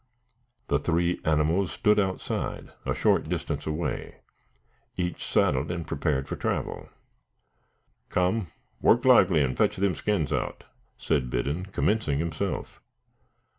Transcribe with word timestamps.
The 0.67 0.79
three 0.79 1.21
animals 1.25 1.71
stood 1.71 1.99
outside, 1.99 2.71
a 2.87 2.95
short 2.95 3.29
distance 3.29 3.67
away, 3.67 4.15
each 4.97 5.23
saddled 5.23 5.69
and 5.69 5.85
prepared 5.85 6.27
for 6.27 6.35
travel. 6.35 6.89
"Come, 8.09 8.47
work 8.81 9.05
lively, 9.05 9.43
and 9.43 9.55
fetch 9.55 9.75
them 9.77 9.93
skins 9.93 10.33
out," 10.33 10.63
said 10.97 11.29
Biddon, 11.29 11.67
commencing 11.67 12.17
himself. 12.17 12.81